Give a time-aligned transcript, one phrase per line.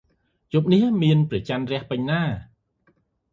[0.53, 2.21] យប់នេះមានព្រះច័ន្ទរះពេញណា។